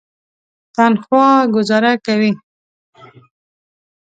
[0.75, 2.31] تنخوا ګوزاره کوي.